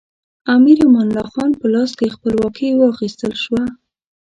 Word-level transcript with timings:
امیر 0.53 0.77
امان 0.85 1.07
الله 1.09 1.27
خان 1.33 1.51
په 1.59 1.65
لاس 1.73 1.91
خپلواکي 2.15 2.67
واخیستل 2.73 3.33
شوه. 3.43 3.63